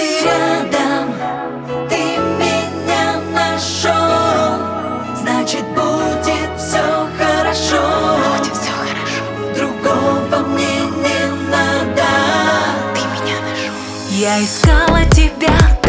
Ты 0.00 0.24
рядом, 0.24 1.12
ты 1.90 2.16
меня 2.38 3.20
нашел, 3.34 4.56
значит 5.14 5.62
будет 5.74 6.58
все 6.58 7.06
хорошо. 7.18 8.16
Другого 9.54 10.38
мне 10.48 10.80
не 11.02 11.50
надо. 11.50 12.08
Я 14.08 14.42
искала 14.42 15.04
тебя. 15.10 15.79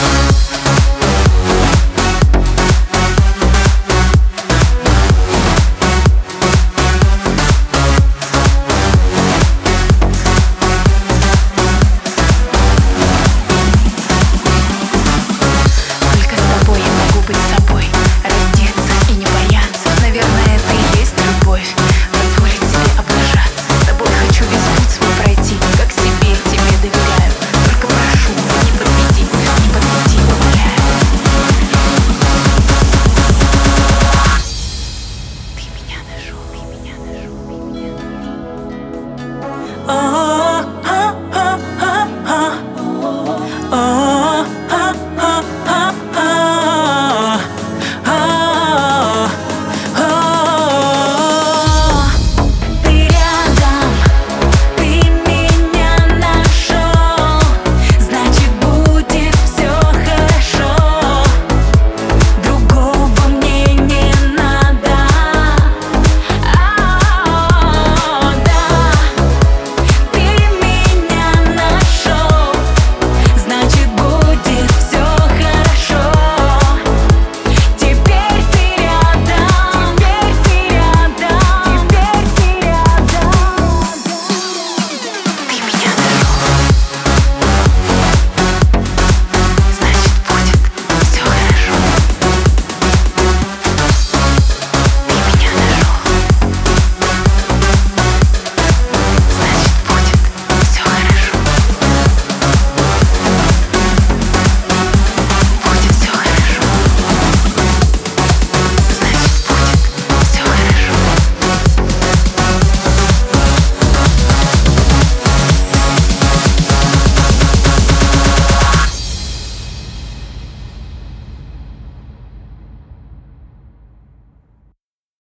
Bye. 0.00 0.29